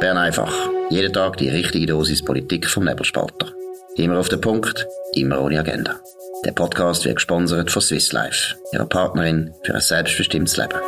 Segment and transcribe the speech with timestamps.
[0.00, 0.52] Bern einfach.
[0.90, 3.52] Jeden Tag die richtige Dosis Politik vom Nebelspalter.
[3.96, 5.96] Immer auf den Punkt, immer ohne Agenda.
[6.44, 10.78] Der Podcast wird gesponsert von Swiss Life, ihrer Partnerin für ein selbstbestimmtes Leben.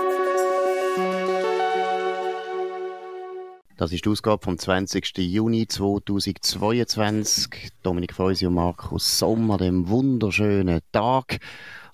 [3.79, 5.19] Das ist die Ausgabe vom 20.
[5.19, 7.71] Juni 2022.
[7.83, 11.41] Dominik Feusi und Markus Sommer, dem wunderschönen Tag.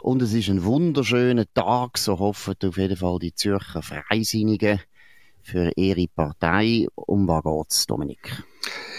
[0.03, 4.80] Und es ist ein wunderschöner Tag, so hoffen auf jeden Fall die Zürcher Freisinnigen
[5.46, 6.86] für ihre Partei.
[6.95, 8.43] Um was geht's, Dominik?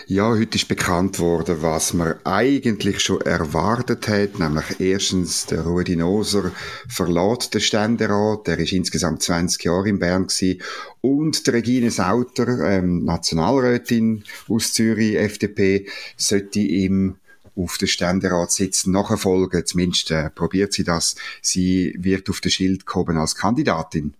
[0.10, 5.98] Ja, heute ist bekannt worden, was man eigentlich schon erwartet hat, nämlich erstens der Rudi
[5.98, 6.54] Noser
[6.88, 10.62] verlässt den Ständerat, der ist insgesamt 20 Jahre in Bern gewesen,
[11.02, 17.18] und die Regine Sauter, ähm, Nationalrätin aus Zürich, FDP, sollte ihm
[17.58, 21.16] auf den Ständeratssitz nachfolgen, zumindest äh, probiert sie das.
[21.42, 24.14] Sie wird auf den Schild kommen als Kandidatin.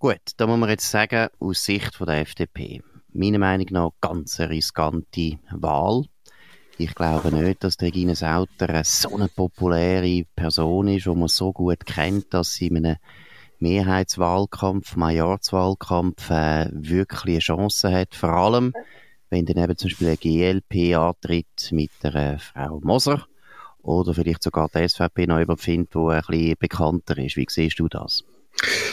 [0.00, 2.80] Gut, da muss man jetzt sagen, aus Sicht von der FDP,
[3.12, 6.06] meiner Meinung nach ganz eine riskante Wahl.
[6.78, 11.84] Ich glaube nicht, dass Regine Sauter so eine populäre Person ist, die man so gut
[11.84, 12.96] kennt, dass sie in einem
[13.58, 18.14] Mehrheitswahlkampf, Majorzwahlkampf äh, wirklich eine Chance hat.
[18.14, 18.72] Vor allem,
[19.28, 23.26] wenn dann eben zum Beispiel eine GLP antritt mit der Frau Moser
[23.82, 27.36] oder vielleicht sogar die SVP noch überfindet, die ein bisschen bekannter ist.
[27.36, 28.24] Wie siehst du das?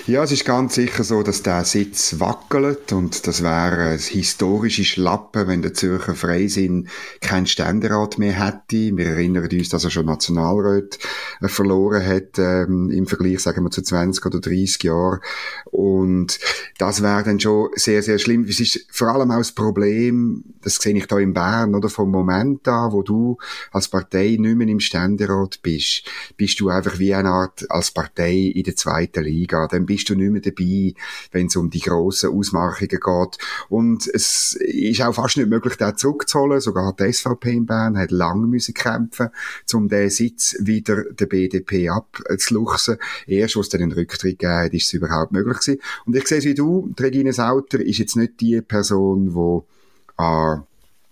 [0.08, 4.86] Ja, es ist ganz sicher so, dass der Sitz wackelt und das wäre ein historische
[4.86, 6.88] Schlappe, wenn der Zürcher Freisinn
[7.20, 8.96] keinen Ständerat mehr hätte.
[8.96, 10.98] Wir erinnern uns, dass er schon Nationalrat
[11.42, 15.20] äh, verloren hat ähm, im Vergleich, sagen wir, zu 20 oder 30 Jahren.
[15.66, 16.40] Und
[16.78, 18.46] das wäre dann schon sehr, sehr schlimm.
[18.46, 22.12] Es ist vor allem auch das Problem, das sehe ich da in Bern, oder vom
[22.12, 23.38] Moment an, wo du
[23.74, 26.04] als Partei nicht mehr im Ständerat bist,
[26.38, 29.68] bist du einfach wie eine Art als Partei in der zweiten Liga.
[29.68, 30.94] Dann bist du nicht mehr dabei,
[31.32, 33.38] wenn es um die grossen Ausmachungen geht.
[33.70, 36.62] Und es ist auch fast nicht möglich, den zurückzuholen.
[36.62, 39.30] Sogar die SVP in Bern hat lange müssen kämpfen,
[39.74, 42.98] um den Sitz wieder der BDP abzuluchsen.
[43.26, 45.82] Erst, wo es dann einen Rücktritt gegeben hat, ist es überhaupt möglich gewesen.
[46.06, 50.58] Und ich sehe es wie du, Regine Sauter ist jetzt nicht die Person, die äh,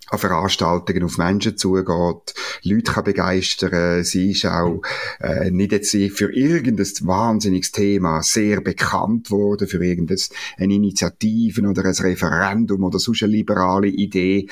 [0.09, 2.33] an Veranstaltungen auf Menschen zugeht,
[2.63, 4.03] Leute kann begeistern.
[4.03, 4.81] Sie ist auch
[5.19, 10.19] äh, nicht jetzt für irgendein wahnsinniges Thema sehr bekannt worden, für irgendeine
[10.57, 14.47] Initiative oder ein Referendum oder sonst eine liberale Idee.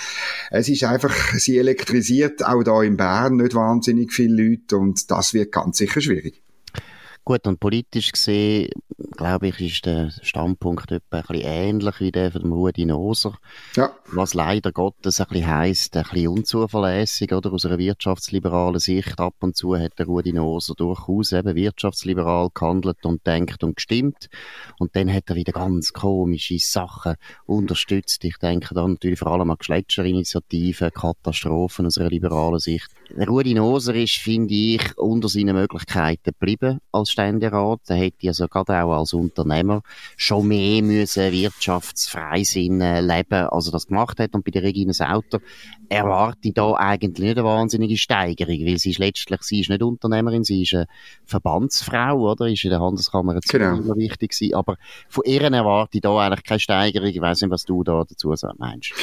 [0.50, 5.34] Es ist einfach, sie elektrisiert auch da in Bern nicht wahnsinnig viele Leute und das
[5.34, 6.42] wird ganz sicher schwierig.
[7.26, 8.70] Gut, und politisch gesehen,
[9.18, 13.38] glaube ich, ist der Standpunkt etwa ein bisschen ähnlich wie der von Rudi Noser.
[13.76, 13.92] Ja.
[14.12, 17.54] Was leider Gottes ein bisschen heisst, ein bisschen unzuverlässig, oder?
[17.54, 19.20] Aus einer wirtschaftsliberalen Sicht.
[19.20, 24.30] Ab und zu hat der Rudi Noser durchaus eben wirtschaftsliberal gehandelt und denkt und gestimmt.
[24.80, 27.16] Und dann hat er wieder ganz komische Sachen
[27.46, 28.24] unterstützt.
[28.24, 32.88] Ich denke da natürlich vor allem an Gletscherinitiativen, Katastrophen aus einer liberalen Sicht.
[33.16, 37.82] Der Rudi Noser ist, finde ich, unter seinen Möglichkeiten geblieben als Ständerat.
[37.88, 39.82] Er hätte also gerade auch als Unternehmer
[40.18, 44.34] schon mehr müssen Wirtschaftsfreisinn leben, als er das gemacht hat.
[44.34, 45.40] Und bei der Regina Sauter
[45.90, 49.84] erwarte ich da eigentlich nicht eine wahnsinnige Steigerung, weil sie ist letztlich, sie ist nicht
[49.84, 50.88] Unternehmerin, sie ist eine
[51.26, 52.48] Verbandsfrau, oder?
[52.48, 53.78] Ist in der Handelskammer genau.
[53.78, 54.56] immer wichtig gewesen.
[54.56, 54.78] Aber
[55.10, 57.10] von ihr erwarte ich da eigentlich keine Steigerung.
[57.10, 58.94] Ich weiss nicht, was du da dazu meinst.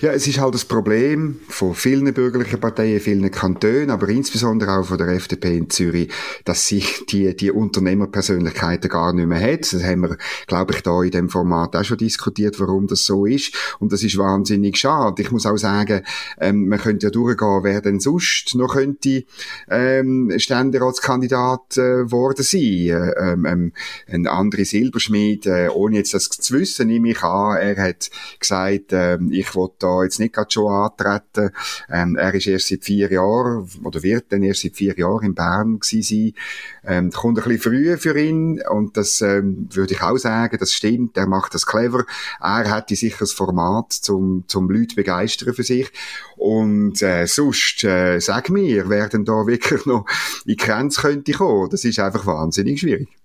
[0.00, 4.84] Ja, es ist halt das Problem von vielen bürgerlichen Parteien, vielen Kantonen, aber insbesondere auch
[4.84, 6.10] von der FDP in Zürich,
[6.44, 9.72] dass sie die, die Unternehmerpersönlichkeiten gar nicht mehr hat.
[9.72, 13.26] Das haben wir, glaube ich, da in dem Format auch schon diskutiert, warum das so
[13.26, 13.54] ist.
[13.78, 15.22] Und das ist wahnsinnig schade.
[15.22, 16.02] Ich muss auch sagen,
[16.40, 19.24] ähm, man könnte ja durchgehen, wer denn sonst noch könnte
[19.68, 22.60] ähm, Ständeratskandidat äh, worden sein.
[22.60, 23.72] Äh, ähm, ähm,
[24.06, 28.92] ein André Silberschmied, äh, ohne jetzt das zu wissen, nehme ich an, er hat gesagt,
[28.92, 31.50] äh, ich will da jetzt nicht gerade schon antreten.
[31.90, 35.34] Ähm, er ist erst seit vier Jahren, oder wird dann erst seit vier Jahren in
[35.34, 36.32] Bern gewesen sein.
[36.84, 40.72] Ähm, kommt ein bisschen früh für ihn und das ähm, würde ich auch sagen, das
[40.72, 42.04] stimmt, er macht das clever.
[42.40, 45.90] Er hat sicher das Format, zum, zum Leute begeistern für sich.
[46.36, 50.06] Und äh, sonst, äh, sag mir, wer denn da wirklich noch
[50.44, 51.70] in Grenze könnte kommen?
[51.70, 53.19] Das ist einfach wahnsinnig schwierig.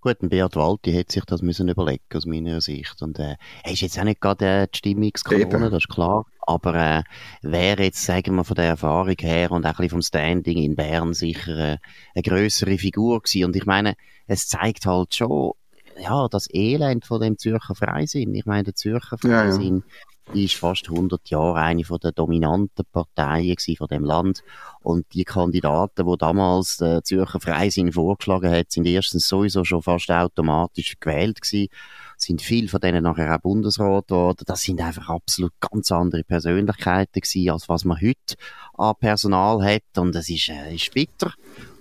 [0.00, 3.02] Gut, ein Beat Walti hätte sich das müssen überlegen aus meiner Sicht.
[3.02, 3.34] Und äh,
[3.64, 6.24] er ist jetzt auch nicht gerade äh, die Stimmungskanone, das ist klar.
[6.40, 7.02] Aber äh,
[7.42, 10.76] wäre jetzt, sagen wir, von der Erfahrung her und auch ein bisschen vom Standing in
[10.76, 11.78] Bern sicher äh,
[12.14, 13.46] eine größere Figur gewesen.
[13.46, 13.94] Und ich meine,
[14.28, 15.52] es zeigt halt schon,
[16.00, 18.34] ja, das Elend von dem Zürcher Freisinn.
[18.34, 22.84] Ich meine, der Zürcher Freisinn, ja, ja ist fast 100 Jahre eine von der dominanten
[22.92, 24.42] Parteien von dem Land.
[24.80, 30.10] Und die Kandidaten, die damals der Zürcher Freisinn vorgeschlagen hat, sind erstens sowieso schon fast
[30.10, 31.68] automatisch gewählt gewesen.
[32.16, 34.44] sind viele von denen nachher auch Bundesrat geworden.
[34.46, 38.34] Das sind einfach absolut ganz andere Persönlichkeiten gewesen, als was man heute
[38.74, 39.98] an Personal hat.
[39.98, 41.32] Und es ist, äh, ist bitter.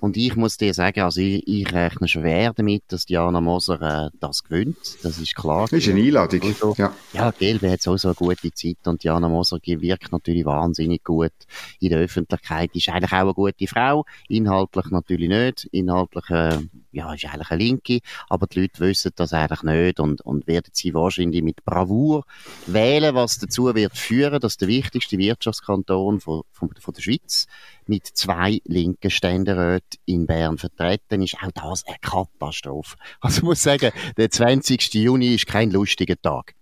[0.07, 4.09] Und ich muss dir sagen, also ich, ich rechne schwer damit, dass Diana Moser äh,
[4.21, 4.77] das gewinnt.
[5.03, 5.67] Das ist klar.
[5.69, 6.43] Das ist eine Einladung.
[6.43, 11.03] Also, ja, ja GLB hat so eine gute Zeit und Diana Moser wirkt natürlich wahnsinnig
[11.03, 11.33] gut
[11.81, 12.73] in der Öffentlichkeit.
[12.73, 14.05] Ist eigentlich auch eine gute Frau.
[14.29, 15.65] Inhaltlich natürlich nicht.
[15.73, 16.59] Inhaltlich, äh,
[16.91, 17.99] ja, ist eigentlich eine Linke.
[18.29, 22.25] Aber die Leute wissen das eigentlich nicht und, und werden sie wahrscheinlich mit Bravour
[22.65, 27.47] wählen, was dazu wird führen, dass der wichtigste Wirtschaftskanton von, von, von der Schweiz
[27.85, 31.35] mit zwei linken Ständeräten in Bern vertreten ist.
[31.41, 32.95] Auch das eine Katastrophe.
[33.19, 34.93] Also ich muss sagen, der 20.
[34.93, 36.53] Juni ist kein lustiger Tag.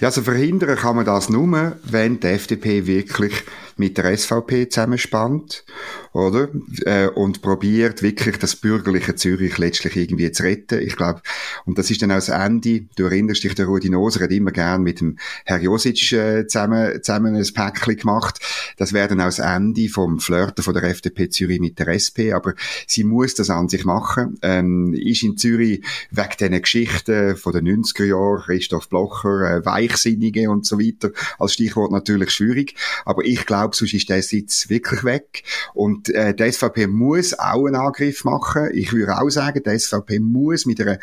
[0.00, 3.32] Ja, also verhindern kann man das nur, wenn die FDP wirklich
[3.76, 5.64] mit der SVP zusammenspannt,
[6.12, 6.48] oder?
[6.84, 10.80] Äh, und probiert wirklich das bürgerliche Zürich letztlich irgendwie zu retten.
[10.80, 11.22] Ich glaube,
[11.64, 12.86] und das ist dann auch das Ende.
[12.96, 17.02] Du erinnerst dich, der Rudi Noser hat immer gern mit dem Herr Josic äh, zusammen,
[17.02, 18.40] zusammen ein Päckchen gemacht.
[18.76, 22.32] Das wäre dann auch das Ende vom Flirten von der FDP Zürich mit der SP.
[22.32, 22.54] Aber
[22.86, 24.38] sie muss das an sich machen.
[24.42, 30.50] Ähm, ist in Zürich wegen diesen Geschichten von den 90er Jahren, Christoph Blocher, äh, Weichsinnige
[30.50, 32.74] und so weiter, als Stichwort natürlich schwierig.
[33.04, 35.44] Aber ich glaube, sonst ist der Sitz wirklich weg.
[35.72, 38.70] Und äh, die SVP muss auch einen Angriff machen.
[38.72, 40.98] Ich würde auch sagen, die SVP muss mit einer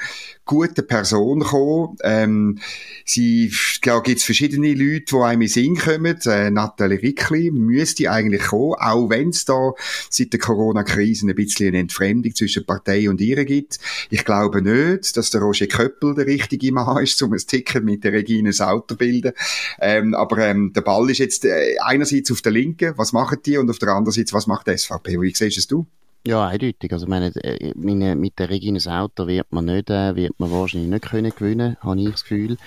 [0.45, 1.97] guten Person kommen.
[2.03, 2.59] Ähm,
[3.05, 3.53] sie,
[3.83, 6.19] da gibt es verschiedene Leute, die einem in Sinn kommen.
[6.25, 9.73] Äh, Nathalie Rickli müsste eigentlich kommen, auch wenn es da
[10.09, 13.79] seit der Corona-Krise ein bisschen eine Entfremdung zwischen Partei und ihr gibt.
[14.09, 18.03] Ich glaube nicht, dass der Roger Köppel der richtige Mann ist, um ein Ticket mit
[18.03, 19.33] der Regine Sauter bilden.
[19.79, 23.57] Ähm, aber ähm, der Ball ist jetzt äh, einerseits auf der Linken, was machen die,
[23.57, 24.88] und auf der anderen Seite, was macht die SVP?
[24.89, 25.85] Wie siehst es du?
[26.25, 26.91] Ja, eindeutig.
[26.91, 30.89] Also, meine, äh, meine, mit der Regine Sauter wird man nicht, äh, wird man wahrscheinlich
[30.89, 32.57] nicht können gewinnen, habe ich das Gefühl.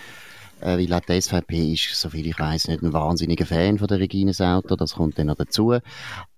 [0.61, 3.99] Äh, weil auch die SVP ist, soviel ich weiß, nicht ein wahnsinniger Fan von der
[3.99, 4.77] Regine Sauter.
[4.77, 5.77] Das kommt dann noch dazu.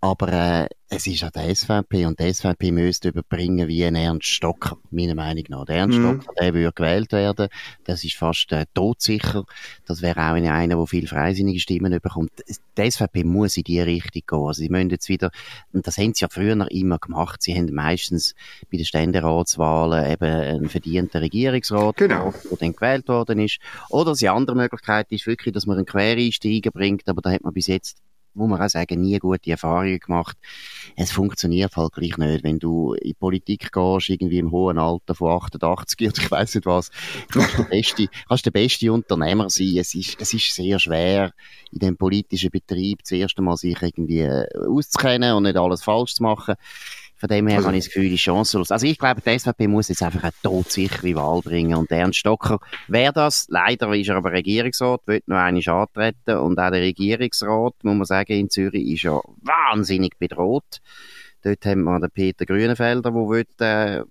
[0.00, 4.28] Aber äh, es ist auch der SVP und die SVP müsste überbringen wie ein Ernst
[4.28, 5.64] Stocker, meiner Meinung nach.
[5.64, 6.20] Der Ernst mhm.
[6.20, 7.48] Stocker, der würde gewählt werden.
[7.84, 9.44] Das ist fast äh, todsicher.
[9.86, 12.30] Das wäre auch einer, der viel freisinnige Stimmen bekommt.
[12.78, 14.46] Die SVP muss in die Richtung gehen.
[14.46, 15.30] Also sie müssen jetzt wieder,
[15.72, 18.34] und das haben sie ja früher noch immer gemacht, sie haben meistens
[18.70, 22.32] bei den Ständeratswahlen eben einen verdienten Regierungsrat, genau.
[22.50, 23.58] der dann gewählt worden ist.
[23.90, 27.52] Oder die andere Möglichkeit ist wirklich, dass man einen Quereinsteiger bringt, aber da hat man
[27.52, 27.98] bis jetzt
[28.34, 30.36] muss man auch sagen, nie gute Erfahrungen gemacht.
[30.96, 32.44] Es funktioniert halt gleich nicht.
[32.44, 36.66] Wenn du in Politik gehst, irgendwie im hohen Alter von 88 oder ich weiß nicht
[36.66, 36.90] was,
[37.30, 39.76] kannst du der beste, kannst der beste Unternehmer sein.
[39.78, 41.32] Es ist, es ist sehr schwer,
[41.72, 46.22] in dem politischen Betrieb zuerst einmal sich irgendwie äh, auszukennen und nicht alles falsch zu
[46.22, 46.54] machen.
[47.24, 48.70] Von dem her also, habe ich das Gefühl, die chancenlos.
[48.70, 51.74] Also ich glaube, die SVP muss jetzt einfach eine todsichere Wahl bringen.
[51.74, 53.46] Und Ernst Stocker wäre das.
[53.48, 56.36] Leider ist er aber Regierungsrat, wird noch einmal antreten.
[56.36, 60.82] Und auch der Regierungsrat, muss man sagen, in Zürich ist ja wahnsinnig bedroht.
[61.40, 64.02] Dort haben wir den Peter Grünenfelder, der will, äh,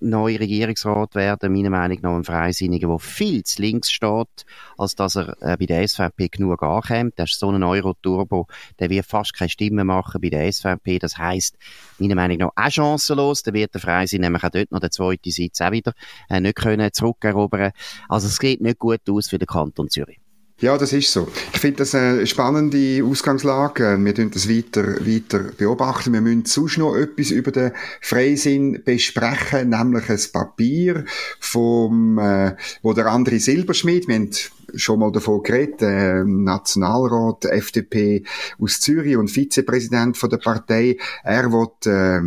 [0.00, 4.44] neue Regierungsrat werden, meiner Meinung nach ein Freisinniger, der viel zu links steht,
[4.76, 7.14] als dass er äh, bei der SVP genug ankommt.
[7.16, 8.46] Das ist so ein Euro-Turbo,
[8.78, 10.98] der wird fast keine Stimme machen bei der SVP.
[10.98, 11.56] Das heisst,
[11.98, 13.42] meiner Meinung nach auch chancenlos.
[13.42, 15.92] Der wird der Freisinn nämlich auch dort noch der zweite Sitz auch wieder
[16.28, 17.72] äh, nicht können zurückerobern.
[18.08, 20.18] Also es geht nicht gut aus für den Kanton Zürich.
[20.60, 21.28] Ja, das ist so.
[21.52, 23.96] Ich finde das eine spannende Ausgangslage.
[24.00, 26.12] Wir tun das weiter, weiter beobachten.
[26.12, 31.04] Wir müssen sonst noch etwas über den Freisinn besprechen, nämlich ein Papier
[31.38, 34.30] vom, äh, wo der André Silberschmidt, wir haben
[34.74, 38.24] schon mal davon geredet, äh, Nationalrat FDP
[38.60, 40.98] aus Zürich und Vizepräsident von der Partei.
[41.22, 42.20] Er wird äh,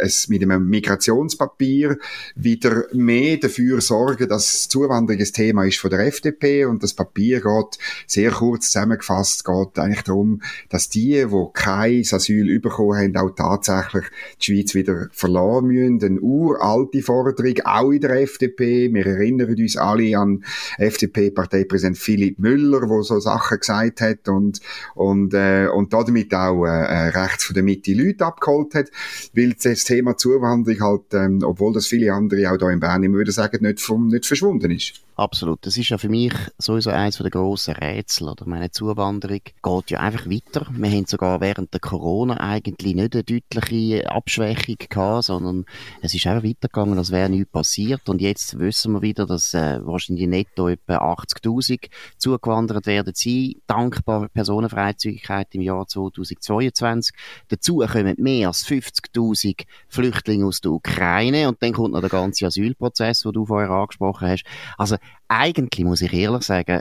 [0.00, 1.98] es mit einem Migrationspapier
[2.34, 7.40] wieder mehr dafür sorgen, dass Zuwanderung ein Thema ist von der FDP und das Papier
[7.40, 7.71] geht
[8.06, 14.04] sehr kurz zusammengefasst geht eigentlich darum, dass die, die kein Asyl bekommen haben, auch tatsächlich
[14.40, 16.04] die Schweiz wieder verlassen müssen.
[16.04, 18.92] Eine uralte Forderung, auch in der FDP.
[18.92, 20.44] Wir erinnern uns alle an
[20.78, 24.60] FDP-Parteipräsident Präsident Philipp Müller, wo so Sachen gesagt hat und
[24.94, 28.90] und äh, und damit auch äh, rechts von der Mitte Leute abgeholt hat,
[29.34, 33.18] weil das Thema Zuwanderung halt, ähm, obwohl das viele andere auch da in Bern immer
[33.18, 35.02] wieder sagen, nicht vom nicht verschwunden ist.
[35.16, 35.64] Absolut.
[35.66, 38.28] Das ist ja für mich sowieso eines der grossen grosse Rätsel.
[38.28, 38.46] Oder?
[38.46, 40.66] Meine Zuwanderung geht ja einfach weiter.
[40.70, 45.64] Wir haben sogar während der Corona eigentlich nicht eine deutliche Abschwächung gehabt, sondern
[46.00, 48.08] es ist einfach weitergegangen, als wäre nichts passiert.
[48.08, 54.28] Und jetzt wissen wir wieder, dass äh, wahrscheinlich netto etwa 80.000 zugewandert werden sein, dankbar
[54.28, 57.14] Personenfreizügigkeit im Jahr 2022.
[57.48, 62.46] Dazu kommen mehr als 50.000 Flüchtlinge aus der Ukraine und dann kommt noch der ganze
[62.46, 64.44] Asylprozess, den du vorher angesprochen hast.
[64.78, 64.96] Also
[65.28, 66.80] eigentlich muss ich ehrlich sagen,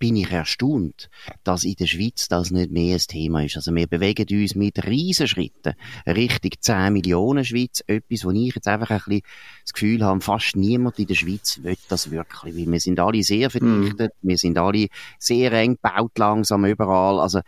[0.00, 1.10] bin ich erstaunt,
[1.44, 3.56] dass in der Schweiz das nicht mehr ein Thema ist.
[3.56, 5.74] Also wir bewegen uns mit Riesenschritten
[6.06, 7.84] Richtung 10 Millionen Schweiz.
[7.86, 9.22] Etwas, wo ich jetzt einfach ein bisschen
[9.62, 12.56] das Gefühl habe, fast niemand in der Schweiz will das wirklich.
[12.56, 14.28] Weil wir sind alle sehr verdichtet, mm.
[14.28, 14.88] wir sind alle
[15.18, 17.20] sehr eng gebaut langsam überall.
[17.20, 17.40] Also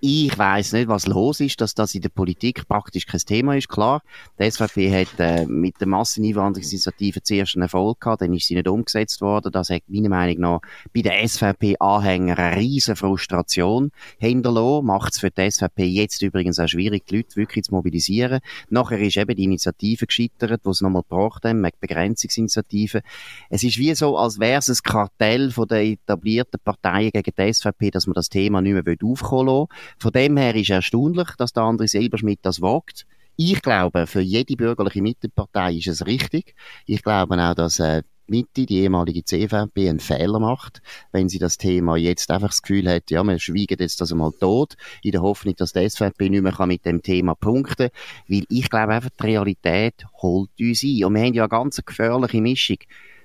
[0.00, 3.68] ich weiß nicht, was los ist, dass das in der Politik praktisch kein Thema ist.
[3.68, 4.02] Klar,
[4.38, 8.68] die SVP hat äh, mit der Masseneinwanderungsinitiative zuerst einen Erfolg gehabt, dann ist sie nicht
[8.68, 9.52] umgesetzt worden.
[9.52, 10.60] Das hat meiner Meinung nach
[10.94, 14.86] bei den SVP-Anhängern eine riesen Frustration hinterlassen.
[14.86, 18.40] Macht es für die SVP jetzt übrigens auch schwierig, die Leute wirklich zu mobilisieren.
[18.70, 23.02] Nachher ist eben die Initiative gescheitert, die es nochmal gebracht haben, mit Begrenzungsinitiative.
[23.50, 27.52] Es ist wie so, als wäre es ein Kartell von den etablierten Parteien gegen die
[27.52, 31.52] SVP, dass man das Thema nicht mehr aufkommen lassen von dem her ist erstaunlich, dass
[31.52, 33.06] der andere Silberschmidt das wagt.
[33.36, 36.54] Ich glaube, für jede bürgerliche Mittepartei ist es richtig.
[36.86, 40.80] Ich glaube auch, dass äh, Mitte, die ehemalige CVP, einen Fehler macht,
[41.10, 44.32] wenn sie das Thema jetzt einfach das Gefühl hat, ja, wir schweigen jetzt das einmal
[44.32, 48.28] tot, in der Hoffnung, dass die SVP nicht mehr mit dem Thema punkten kann.
[48.28, 51.04] Weil ich glaube einfach, die Realität holt uns ein.
[51.04, 52.78] Und wir haben ja eine ganz gefährliche Mischung.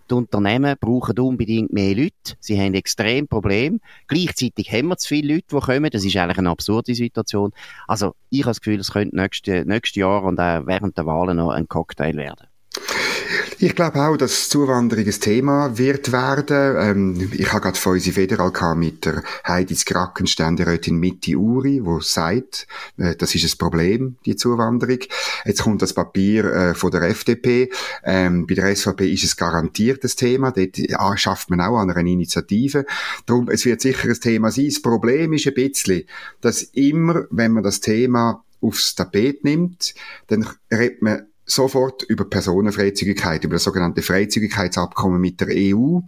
[0.09, 2.35] Die Unternehmen brauchen unbedingt mehr Leute.
[2.39, 3.79] Sie haben extrem Probleme.
[4.07, 5.89] Gleichzeitig haben wir zu viele Leute, die kommen.
[5.89, 7.51] Das ist eigentlich eine absurde Situation.
[7.87, 11.37] Also, ich habe das Gefühl, es könnte nächstes, nächstes Jahr und auch während der Wahlen
[11.37, 12.47] noch ein Cocktail werden.
[13.57, 16.75] Ich glaube auch, dass Zuwanderung ein Thema wird werden.
[16.77, 22.01] Ähm, ich habe gerade von unserer Federal mit der Heidi Kraken, Ständerätin Mitte Uri, wo
[22.01, 24.99] sagt, äh, das ist ein Problem, die Zuwanderung.
[25.45, 27.69] Jetzt kommt das Papier äh, von der FDP.
[28.03, 30.51] Ähm, bei der SVP ist es garantiert das Thema.
[30.51, 30.77] Dort
[31.17, 32.85] schafft man auch an einer Initiative.
[33.25, 34.67] Darum, es wird sicher ein Thema sein.
[34.67, 36.03] Das Problem ist ein bisschen,
[36.41, 39.93] dass immer, wenn man das Thema aufs Tapet nimmt,
[40.27, 45.99] dann redet man sofort über Personenfreizügigkeit, über das sogenannte Freizügigkeitsabkommen mit der EU.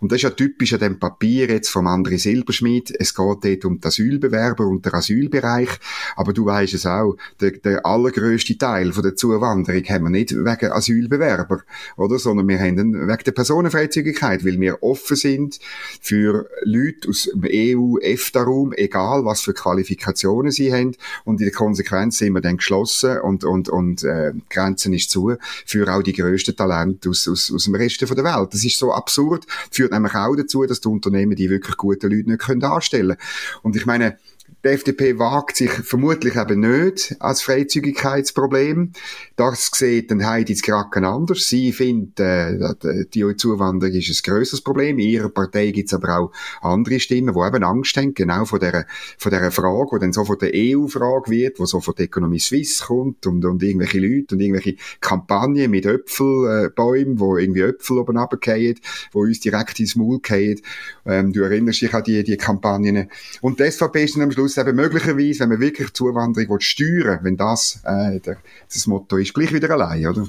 [0.00, 2.94] Und das ist ja typisch an dem Papier jetzt vom André Silberschmidt.
[2.98, 5.68] Es geht dort um die Asylbewerber und den Asylbereich.
[6.16, 10.32] Aber du weißt es auch, der, der allergrößte Teil von der Zuwanderung haben wir nicht
[10.32, 11.62] wegen Asylbewerber,
[11.96, 12.18] oder?
[12.18, 15.58] Sondern wir haben den wegen der Personenfreizügigkeit, weil wir offen sind
[16.00, 20.94] für Leute aus dem EU-EFTA-Raum, egal was für Qualifikationen sie haben.
[21.24, 25.10] Und in der Konsequenz sind wir dann geschlossen und, und, und, äh, Grenzen Grenzen ist
[25.10, 25.36] zu,
[25.66, 28.52] für auch die grössten Talente aus, aus, aus dem Rest der Welt.
[28.52, 32.30] Das ist so absurd, führt nämlich auch dazu, dass die Unternehmen die wirklich guten Leute
[32.30, 33.60] nicht können anstellen können.
[33.62, 34.18] Und ich meine,
[34.64, 38.92] die FDP wagt sich vermutlich eben nicht als Freizügigkeitsproblem.
[39.36, 41.48] Das sieht dann Heidi Kraken anders.
[41.48, 44.98] Sie findet, äh, die Zuwanderung ist ein grösseres Problem.
[44.98, 48.58] In ihrer Partei gibt es aber auch andere Stimmen, die eben Angst haben, genau von
[48.58, 48.86] dieser,
[49.18, 52.38] von dieser Frage, die dann so von der EU-Frage wird, wo so von der Economy
[52.38, 57.98] Suisse kommt und, und irgendwelche Leute und irgendwelche Kampagnen mit Äpfelbäumen, äh, wo irgendwie Äpfel
[57.98, 58.76] oben runterfallen,
[59.12, 60.60] wo uns direkt ins Maul fallen.
[61.04, 63.10] Ähm, du erinnerst dich an die, die Kampagnen.
[63.42, 66.60] Und die SVP ist dann am Schluss muss eben möglicherweise, wenn man wirklich Zuwanderung will,
[66.60, 68.38] steuern wenn das äh, der,
[68.72, 70.28] das Motto ist, gleich wieder allein, oder?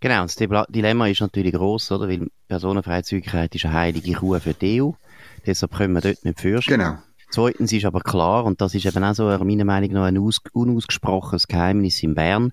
[0.00, 2.08] Genau, das Dilemma ist natürlich gross, oder?
[2.08, 4.90] Weil Personenfreizügigkeit ist eine heilige Kuh für die EU.
[5.46, 6.70] Deshalb können wir dort nicht fürchten.
[6.70, 6.98] Genau.
[7.34, 11.48] Zweitens ist aber klar, und das ist eben auch so meiner Meinung nach ein unausgesprochenes
[11.48, 12.52] Geheimnis in Bern,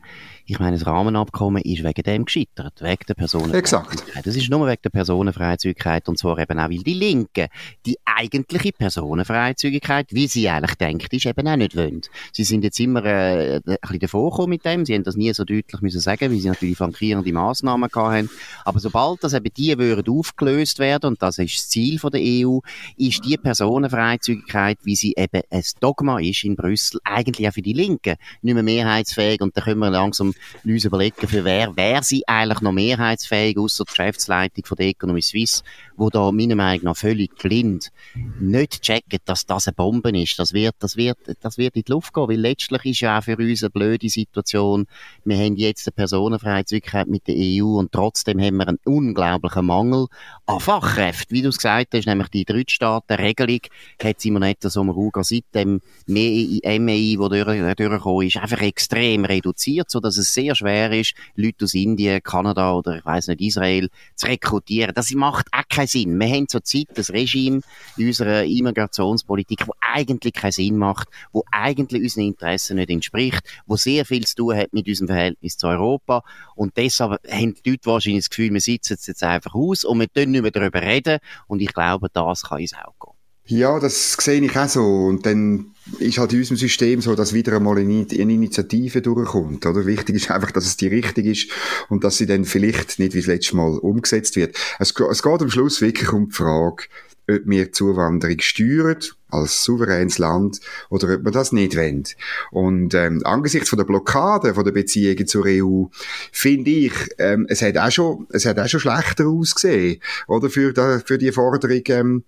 [0.52, 3.94] ich meine, das Rahmenabkommen ist wegen dem gescheitert, wegen der Personenfreizügigkeit.
[3.94, 4.26] Exakt.
[4.26, 7.48] Das ist nur wegen der Personenfreizügigkeit und zwar eben auch, weil die Linken
[7.86, 12.02] die eigentliche Personenfreizügigkeit, wie sie eigentlich denkt, ist eben auch nicht wollen.
[12.34, 15.32] Sie sind jetzt immer äh, ein bisschen davor gekommen mit dem, sie haben das nie
[15.34, 18.30] so deutlich müssen sagen, weil sie natürlich flankierende Massnahmen hatten.
[18.66, 22.22] Aber sobald das eben die würden aufgelöst werden, und das ist das Ziel von der
[22.22, 22.60] EU,
[22.98, 27.74] ist die Personenfreizügigkeit, wie sie eben ein Dogma ist in Brüssel, eigentlich auch für die
[27.74, 32.28] Linken nicht mehr mehrheitsfähig und da können wir langsam uns überlegen, für wer wäre sie
[32.28, 35.64] eigentlich noch mehrheitsfähig, außer die Geschäftsleitung von der Economy Suisse,
[35.96, 37.92] wo da meiner Meinung nach völlig blind
[38.40, 40.40] nicht checken, dass das eine Bombe ist.
[40.40, 43.24] Das wird, das wird, das wird in die Luft gehen, weil letztlich ist ja auch
[43.24, 44.88] für uns eine blöde Situation.
[45.26, 50.08] Wir haben jetzt eine Personenfreizügigkeit mit der EU und trotzdem haben wir einen unglaublichen Mangel
[50.46, 51.36] an Fachkräften.
[51.36, 53.62] Wie du es gesagt hast, nämlich die Drittstaatenregelung
[54.04, 54.26] hat es
[54.62, 60.18] noch Peter Sommaruga seit dem MEI, wo durch, durchgekommen ist, einfach extrem reduziert, so dass
[60.18, 64.94] es sehr schwer ist, Leute aus Indien, Kanada oder ich weiß nicht Israel zu rekrutieren.
[64.94, 66.20] Das macht auch keinen Sinn.
[66.20, 67.62] Wir haben zurzeit das Regime
[67.98, 73.76] in unserer Immigrationspolitik, wo eigentlich keinen Sinn macht, wo eigentlich unseren Interessen nicht entspricht, wo
[73.76, 76.24] sehr viel zu tun hat mit unserem Verhältnis zu Europa
[76.56, 80.08] und deshalb haben die Leute wahrscheinlich das Gefühl, wir sitzen jetzt einfach aus und wir
[80.08, 83.11] können nicht mehr darüber reden und ich glaube, das kann ins Auge gehen.
[83.46, 85.06] Ja, das sehe ich auch so.
[85.06, 89.66] Und dann ist halt in unserem System so, dass wieder einmal eine, Initiative durchkommt.
[89.66, 89.86] Oder?
[89.86, 91.50] Wichtig ist einfach, dass es die richtige ist
[91.90, 94.56] und dass sie dann vielleicht nicht wie das letzte Mal umgesetzt wird.
[94.80, 96.84] Es, es geht am Schluss wirklich um die Frage,
[97.30, 98.98] ob wir Zuwanderung steuern
[99.30, 102.04] als souveränes Land oder ob wir das nicht wollen.
[102.52, 105.86] Und ähm, angesichts von der Blockade von der Beziehungen zur EU
[106.32, 110.74] finde ich, ähm, es hat auch schon, es hat auch schon schlechter ausgesehen, oder für,
[111.06, 112.24] für die Forderung ähm,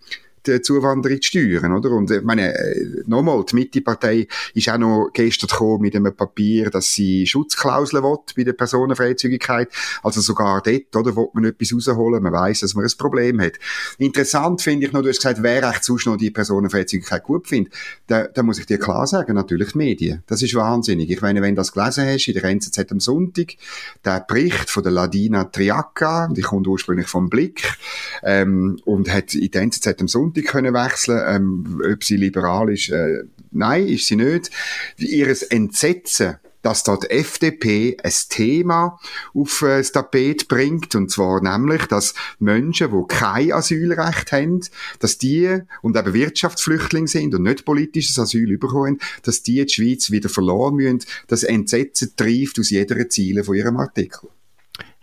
[0.45, 1.91] die Zuwanderung zu steuern, oder?
[1.91, 6.69] Und ich meine, äh, nochmal, die Mitte-Partei ist auch noch gestern gekommen mit einem Papier,
[6.69, 9.69] dass sie Schutzklauseln will bei der Personenfreizügigkeit.
[10.03, 12.23] Also sogar dort, oder, will man etwas rausholen.
[12.23, 13.53] Man weiß, dass man ein Problem hat.
[13.97, 17.73] Interessant finde ich noch, du hast gesagt, wer echt sonst noch die Personenfreizügigkeit gut findet.
[18.07, 20.23] Da, da muss ich dir klar sagen, natürlich die Medien.
[20.27, 21.09] Das ist wahnsinnig.
[21.09, 23.55] Ich meine, wenn du das gelesen hast in der NZZ am Sonntag,
[24.03, 27.77] der Bericht von der Ladina Triaca, die kommt ursprünglich vom Blick,
[28.23, 32.69] ähm, und hat in der NZZ am Sonntag Haltung können wechseln ähm, ob sie liberal
[32.69, 32.89] ist.
[32.89, 34.49] Äh, nein, ist sie nicht.
[34.97, 38.97] Ihres Entsetzen dass dort die FDP ein Thema
[39.33, 44.61] auf äh, das Tapet bringt, und zwar nämlich, dass Menschen, die kein Asylrecht haben,
[44.99, 50.09] dass die, und eben Wirtschaftsflüchtlinge sind und nicht politisches Asyl bekommen, dass die die Schweiz
[50.09, 51.03] wieder verloren müssen.
[51.27, 54.29] Das Entsetzen trifft aus jeder Ziele von ihrem Artikel.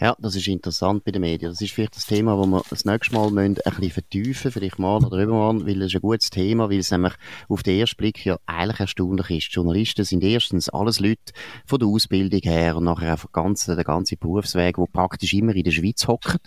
[0.00, 1.50] Ja, das ist interessant bei den Medien.
[1.50, 4.78] Das ist vielleicht das Thema, das wir das nächste Mal müssen, ein bisschen vertiefen vielleicht
[4.78, 7.12] mal oder übermorgen, weil es ist ein gutes Thema, weil es nämlich
[7.50, 9.48] auf den ersten Blick ja eigentlich erstaunlich ist.
[9.48, 11.34] Die Journalisten sind erstens alles Leute
[11.66, 15.64] von der Ausbildung her und nachher auch ganze, der ganze Berufsweg, wo praktisch immer in
[15.64, 16.40] der Schweiz hocken.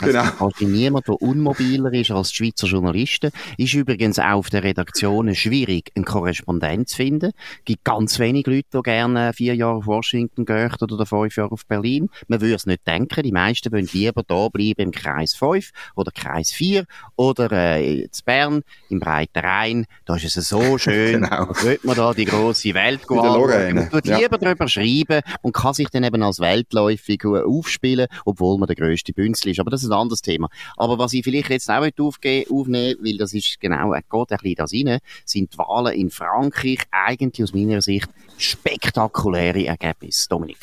[0.00, 0.46] Also genau.
[0.46, 3.32] Also niemand, der unmobiler ist als die Schweizer Journalisten.
[3.58, 7.32] Ist übrigens auch auf den Redaktionen schwierig, einen Korrespondent zu finden.
[7.58, 11.50] Es gibt ganz wenig Leute, die gerne vier Jahre auf Washington gehen oder fünf Jahre
[11.50, 12.08] auf Berlin.
[12.28, 15.70] Man würde es nicht denken denken, die meisten wollen lieber da bleiben im Kreis 5
[15.96, 16.84] oder Kreis 4
[17.16, 19.86] oder äh, in Bern, im Breiten Rhein.
[20.04, 21.22] Da ist es so schön.
[21.22, 21.46] genau.
[21.46, 23.74] Da wird man da die große Welt anschauen.
[23.74, 24.18] Man tut ja.
[24.18, 29.12] lieber darüber schreiben und kann sich dann eben als weltläufig aufspielen, obwohl man der grösste
[29.12, 29.60] Bünzli ist.
[29.60, 30.48] Aber das ist ein anderes Thema.
[30.76, 34.38] Aber was ich vielleicht jetzt auch aufnehmen aufnehmen weil das ist genau, er geht ein
[34.38, 38.08] bisschen das rein, sind die Wahlen in Frankreich eigentlich aus meiner Sicht
[38.38, 40.28] spektakuläre Ergebnisse.
[40.28, 40.58] Dominik.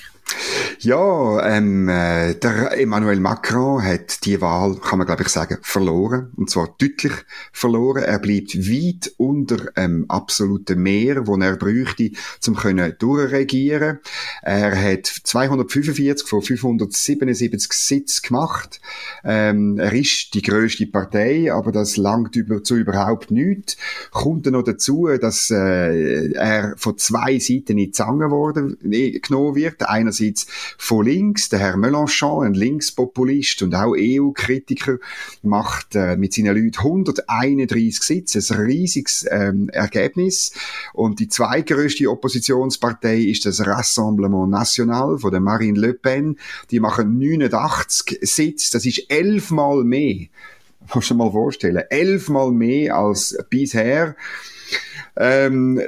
[0.79, 6.31] Ja, ähm, äh, der Emmanuel Macron hat die Wahl, kann man glaube ich sagen, verloren.
[6.35, 7.13] Und zwar deutlich
[7.51, 8.03] verloren.
[8.03, 13.99] Er bleibt weit unter ähm, absoluten Mehr, wo er bräuchte, zum können durchregieren.
[14.43, 18.79] Er hat 245 von 577 Sitz gemacht.
[19.23, 23.77] Ähm, er ist die größte Partei, aber das langt über, zu überhaupt nichts.
[24.11, 29.55] Kommt noch dazu, dass äh, er von zwei Seiten in die Zange worden, äh, genommen
[29.55, 29.81] wird.
[29.81, 30.45] Einerseits
[30.77, 31.49] von links.
[31.49, 34.97] Der Herr Mélenchon, ein Linkspopulist und auch EU-Kritiker,
[35.41, 40.51] macht äh, mit seinen Leuten 131 Sitze, ein riesiges ähm, Ergebnis.
[40.93, 46.37] Und die zweitgrößte Oppositionspartei ist das Rassemblement National von der Marine Le Pen.
[46.71, 50.27] Die machen 89 Sitze, das ist elfmal mehr.
[50.93, 54.15] Muss dir mal vorstellen, elfmal mehr als bisher.
[55.19, 55.81] Ähm,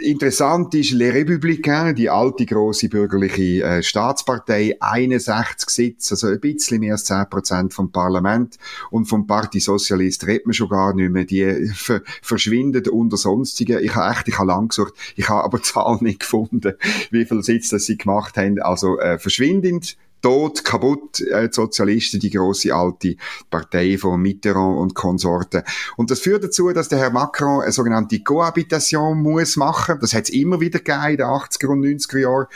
[0.00, 6.78] interessant ist Les Républicains, die alte große bürgerliche äh, Staatspartei, 61 Sitze, also ein bisschen
[6.78, 8.58] mehr als 10 Prozent vom Parlament.
[8.90, 11.24] Und vom Parti Sozialist redet man schon gar nicht mehr.
[11.24, 13.82] Die ver verschwinden unter Sonstigen.
[13.82, 16.74] Ich habe echt, ich habe lang gesucht, ich habe aber Zahlen nicht gefunden,
[17.10, 18.62] wie viele Sitze sie gemacht haben.
[18.62, 19.96] Also äh, verschwindend
[20.26, 23.14] tot, kaputt, äh, die Sozialisten, die große alte
[23.48, 25.62] Partei von Mitterrand und Konsorten.
[25.96, 29.98] Und das führt dazu, dass der Herr Macron eine sogenannte Cohabitation muss machen.
[30.00, 32.46] Das hat es immer wieder gegeben in den 80er und 90er Jahren.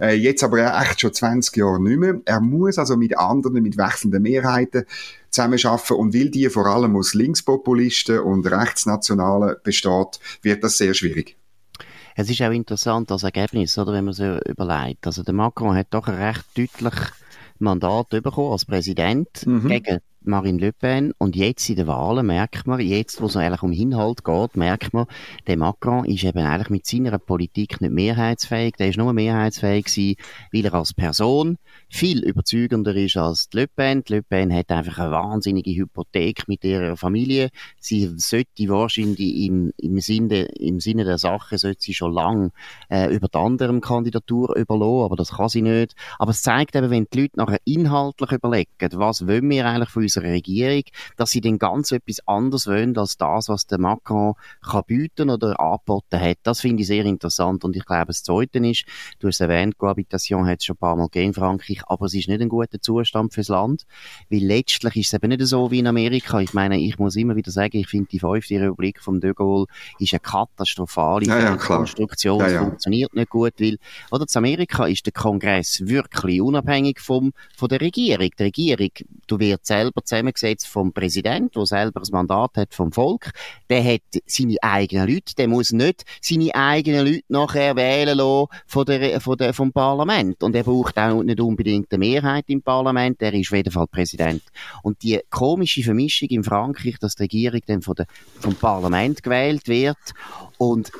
[0.00, 2.20] Äh, jetzt aber echt schon 20 Jahre nicht mehr.
[2.24, 4.84] Er muss also mit anderen, mit wechselnden Mehrheiten
[5.30, 11.36] zusammenarbeiten und weil die vor allem aus Linkspopulisten und Rechtsnationalen besteht, wird das sehr schwierig.
[12.14, 15.06] Es ist auch interessant als Ergebnis, oder, wenn man so überlegt.
[15.06, 16.94] Also der Macron hat doch ein recht deutlich
[17.58, 19.68] Mandat bekommen als Präsident mhm.
[19.68, 21.12] gegen Marine Le Pen.
[21.18, 24.94] Und jetzt in den Wahlen merkt man, jetzt, wo es eigentlich um Inhalt geht, merkt
[24.94, 25.06] man,
[25.46, 28.74] der Macron ist eben eigentlich mit seiner Politik nicht mehrheitsfähig.
[28.78, 30.16] Der ist nur mehrheitsfähig gewesen,
[30.52, 31.58] weil er als Person
[31.88, 34.02] viel überzeugender ist als die Le Pen.
[34.04, 37.50] Die Le Pen hat einfach eine wahnsinnige Hypothek mit ihrer Familie.
[37.78, 42.52] Sie sollte wahrscheinlich im, im, Sinne, im Sinne der Sache sollte sie schon lang
[42.88, 45.94] äh, über die anderen Kandidatur überlassen, aber das kann sie nicht.
[46.18, 50.02] Aber es zeigt eben, wenn die Leute nachher inhaltlich überlegen, was wollen wir eigentlich von
[50.16, 50.82] unserer Regierung,
[51.16, 55.58] dass sie dann ganz etwas anderes wollen, als das, was der Macron kann bieten oder
[55.60, 56.38] angeboten hat.
[56.42, 58.84] Das finde ich sehr interessant und ich glaube, das Zweite ist,
[59.18, 62.14] du hast erwähnt, Cohabitation hat es schon ein paar Mal gegeben in Frankreich, aber es
[62.14, 63.84] ist nicht ein guter Zustand fürs Land,
[64.30, 66.40] weil letztlich ist es eben nicht so wie in Amerika.
[66.40, 69.66] Ich meine, ich muss immer wieder sagen, ich finde die fünfte Republik von de Gaulle
[69.98, 73.78] ist eine katastrophale ja, ja, Konstruktion, ja, funktioniert nicht gut, weil,
[74.10, 78.30] oder zu Amerika ist der Kongress wirklich unabhängig vom, von der Regierung.
[78.38, 78.90] Die Regierung,
[79.26, 83.30] du wirst selber zusammengesetzt vom Präsident, der selber das Mandat hat vom Volk,
[83.70, 88.84] der hat seine eigenen Leute, der muss nicht seine eigenen Leute nachher wählen lassen von
[88.86, 90.42] der, von der, vom Parlament.
[90.42, 93.86] Und er braucht auch nicht unbedingt eine Mehrheit im Parlament, er ist auf jeden Fall
[93.86, 94.42] Präsident.
[94.82, 98.06] Und die komische Vermischung in Frankreich, dass die Regierung dann von der,
[98.40, 99.98] vom Parlament gewählt wird
[100.58, 100.90] und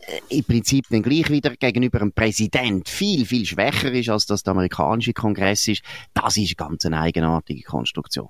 [0.00, 4.42] äh, im Prinzip dann gleich wieder gegenüber einem Präsident viel, viel schwächer ist, als das
[4.42, 5.82] der amerikanische Kongress ist,
[6.14, 8.28] das ist eine ganz eigenartige Konstruktion.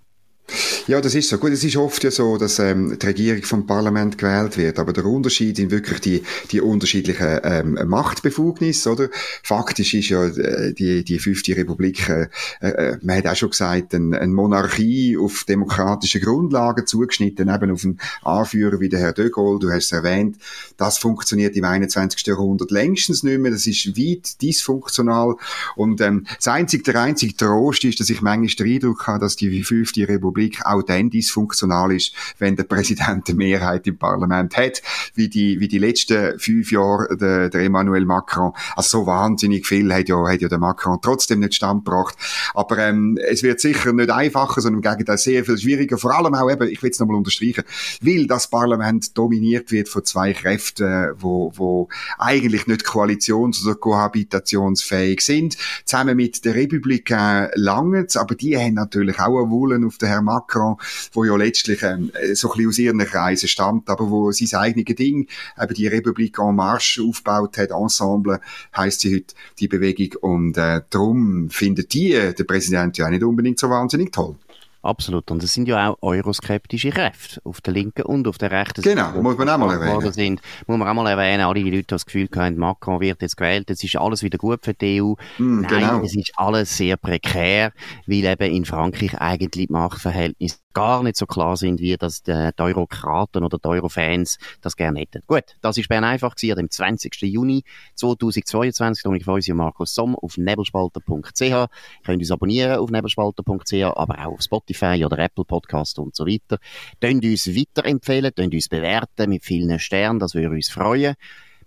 [0.86, 1.38] Ja, das ist so.
[1.38, 4.92] Gut, es ist oft ja so, dass ähm, die Regierung vom Parlament gewählt wird, aber
[4.92, 9.08] der Unterschied sind wirklich die, die unterschiedlichen ähm, Machtbefugnisse, oder?
[9.42, 12.28] Faktisch ist ja äh, die, die fünfte Republik, äh,
[12.60, 17.84] äh, man hat auch schon gesagt, eine ein Monarchie auf demokratischen Grundlagen zugeschnitten, eben auf
[17.84, 20.36] einen Anführer wie der Herr de Gaulle, du hast es erwähnt,
[20.76, 22.26] das funktioniert im 21.
[22.26, 25.36] Jahrhundert längstens nicht mehr, das ist weit dysfunktional
[25.76, 29.36] und ähm, das einzige, der einzige Trost ist, dass ich manchmal den Eindruck habe, dass
[29.36, 34.57] die fünfte Republik Republik auch dann dysfunktional ist, wenn der Präsident eine Mehrheit im Parlament
[34.57, 34.83] hat,
[35.14, 38.53] wie die, wie die letzten fünf Jahre der, der Emmanuel Macron.
[38.74, 42.16] Also so wahnsinnig viel hat ja, hat ja der Macron trotzdem nicht standgebracht.
[42.55, 45.98] Aber ähm, es wird sicher nicht einfacher, sondern im Gegenteil sehr viel schwieriger.
[45.98, 47.64] Vor allem auch eben, ich will es nochmal unterstreichen,
[48.00, 55.20] weil das Parlament dominiert wird von zwei Kräften, wo, wo eigentlich nicht koalitions- oder kohabitationsfähig
[55.20, 55.57] sind.
[55.85, 60.09] Zusammen mit der Republik äh, lange, aber die haben natürlich auch einen Wollen auf den
[60.09, 60.76] Herrn Macron,
[61.12, 64.96] wo ja letztlich ähm, so ein bisschen aus ihren Kreisen stammt, aber wo sein eigenes
[64.96, 65.28] Ding,
[65.60, 68.40] eben die Republik en Marche aufgebaut hat, Ensemble,
[68.76, 70.16] heisst sie heute, die Bewegung.
[70.20, 74.36] Und äh, darum findet die der Präsident ja nicht unbedingt so wahnsinnig toll.
[74.82, 75.30] Absolut.
[75.30, 78.96] Und es sind ja auch euroskeptische Kräfte auf der linken und auf der rechten Seite.
[78.96, 80.12] Genau, muss man auch mal erwähnen.
[80.12, 83.20] Sind, muss man auch mal erwähnen, alle die Leute haben das Gefühl haben, Macron wird
[83.20, 85.14] jetzt gewählt, jetzt ist alles wieder gut für die EU.
[85.38, 86.02] Mm, Nein, genau.
[86.02, 87.72] es ist alles sehr prekär,
[88.06, 92.50] weil eben in Frankreich eigentlich die Machtverhältnisse gar nicht so klar sind, wie das die,
[92.56, 95.22] die Eurokraten oder die Eurofans das gerne hätten.
[95.26, 97.22] Gut, das ist Bern einfach gewesen, am 20.
[97.22, 97.62] Juni
[97.96, 99.02] 2022.
[99.02, 101.40] Dominik Feusi und Markus Somm auf nebelspalter.ch.
[101.40, 101.68] Ihr
[102.04, 106.59] könnt uns abonnieren auf nebelspalter.ch, aber auch auf Spotify oder Apple Podcast und so weiter.
[107.00, 111.14] Könnt uns weiterempfehlen, könnt uns bewerten mit vielen Sternen, das würde uns freuen.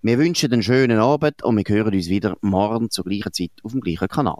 [0.02, 3.72] Wir wünschen einen schönen Abend und wir hören uns wieder morgen zur gleichen Zeit auf
[3.72, 4.40] dem gleichen Kanal.